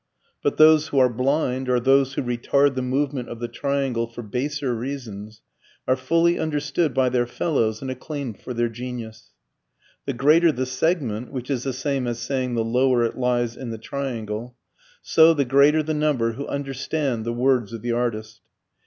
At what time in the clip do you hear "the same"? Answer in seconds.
11.65-12.07